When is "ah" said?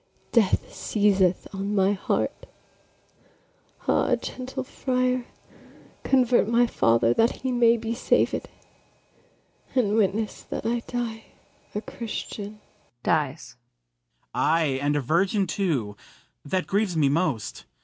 3.87-4.15